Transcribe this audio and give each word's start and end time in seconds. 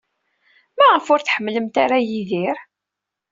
Maɣef 0.77 1.05
ur 1.13 1.21
tḥemmlemt 1.21 1.75
ara 1.83 1.97
Yidir? 2.09 2.57